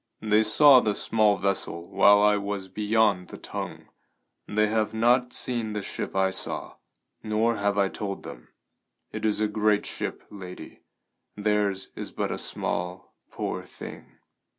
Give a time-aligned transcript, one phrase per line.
[0.19, 3.87] "They saw the small vessel while I was beyond the Tongue.
[4.47, 6.77] They have not seen the ship I saw,
[7.21, 8.47] nor have I told them.
[9.11, 10.79] It is a great ship, lady;
[11.35, 14.17] theirs is but a small, poor thing."